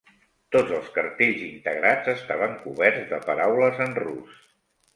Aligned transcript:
Tots 0.53 0.71
els 0.77 0.87
cartells 0.95 1.43
integrats 1.49 2.11
estaven 2.15 2.57
coberts 2.65 3.07
de 3.15 3.23
paraules 3.29 3.85
en 3.89 3.97
rus. 4.05 4.45